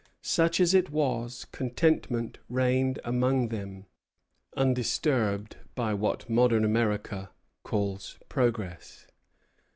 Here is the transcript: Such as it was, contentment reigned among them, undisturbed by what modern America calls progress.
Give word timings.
Such 0.23 0.59
as 0.59 0.73
it 0.73 0.89
was, 0.89 1.45
contentment 1.51 2.39
reigned 2.49 2.97
among 3.05 3.49
them, 3.49 3.85
undisturbed 4.57 5.57
by 5.75 5.93
what 5.93 6.27
modern 6.27 6.65
America 6.65 7.29
calls 7.63 8.17
progress. 8.27 9.05